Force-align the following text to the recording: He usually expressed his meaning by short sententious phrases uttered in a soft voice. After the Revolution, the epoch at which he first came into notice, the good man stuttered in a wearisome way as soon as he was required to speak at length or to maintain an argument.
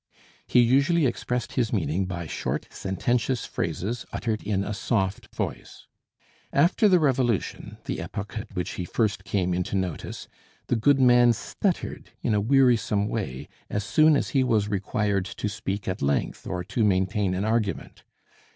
He 0.47 0.61
usually 0.61 1.05
expressed 1.05 1.51
his 1.53 1.71
meaning 1.71 2.07
by 2.07 2.25
short 2.25 2.65
sententious 2.71 3.45
phrases 3.45 4.03
uttered 4.11 4.41
in 4.41 4.63
a 4.63 4.73
soft 4.73 5.27
voice. 5.35 5.85
After 6.51 6.89
the 6.89 6.99
Revolution, 6.99 7.77
the 7.85 7.99
epoch 7.99 8.35
at 8.39 8.55
which 8.55 8.71
he 8.71 8.83
first 8.85 9.23
came 9.23 9.53
into 9.53 9.75
notice, 9.75 10.27
the 10.65 10.75
good 10.75 10.99
man 10.99 11.33
stuttered 11.33 12.09
in 12.23 12.33
a 12.33 12.41
wearisome 12.41 13.09
way 13.09 13.47
as 13.69 13.83
soon 13.83 14.15
as 14.15 14.29
he 14.29 14.43
was 14.43 14.69
required 14.69 15.25
to 15.25 15.47
speak 15.47 15.87
at 15.87 16.01
length 16.01 16.47
or 16.47 16.63
to 16.63 16.83
maintain 16.83 17.35
an 17.35 17.45
argument. 17.45 18.03